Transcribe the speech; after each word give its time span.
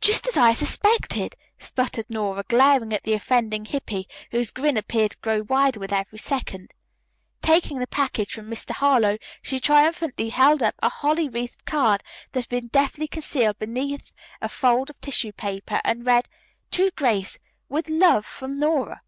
"Just 0.00 0.26
as 0.26 0.38
I 0.38 0.54
suspected," 0.54 1.36
sputtered 1.58 2.08
Nora, 2.08 2.44
glaring 2.48 2.94
at 2.94 3.02
the 3.02 3.12
offending 3.12 3.66
Hippy, 3.66 4.08
whose 4.30 4.52
grin 4.52 4.78
appeared 4.78 5.10
to 5.10 5.18
grow 5.18 5.42
wider 5.42 5.78
with 5.78 5.92
every 5.92 6.18
second. 6.18 6.72
Taking 7.42 7.78
the 7.78 7.86
package 7.86 8.32
from 8.32 8.48
Mr. 8.48 8.70
Harlowe, 8.70 9.18
she 9.42 9.60
triumphantly 9.60 10.30
held 10.30 10.62
up 10.62 10.76
a 10.78 10.88
holly 10.88 11.28
wreathed 11.28 11.66
card 11.66 12.02
that 12.32 12.44
had 12.44 12.48
been 12.48 12.68
deftly 12.68 13.06
concealed 13.06 13.58
beneath 13.58 14.12
a 14.40 14.48
fold 14.48 14.88
of 14.88 14.98
tissue 15.02 15.32
paper, 15.32 15.82
and 15.84 16.06
read, 16.06 16.26
"To 16.70 16.90
Grace, 16.92 17.38
with 17.68 17.90
love 17.90 18.24
from 18.24 18.58
Nora." 18.58 19.02